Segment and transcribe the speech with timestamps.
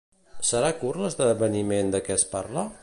[0.51, 2.69] Serà curt l'esdeveniment de què es parla?